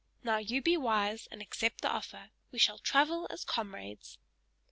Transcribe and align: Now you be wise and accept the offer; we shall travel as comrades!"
Now 0.23 0.37
you 0.39 0.63
be 0.63 0.77
wise 0.77 1.27
and 1.29 1.43
accept 1.43 1.81
the 1.81 1.87
offer; 1.91 2.31
we 2.51 2.57
shall 2.57 2.79
travel 2.79 3.27
as 3.29 3.45
comrades!" 3.45 4.17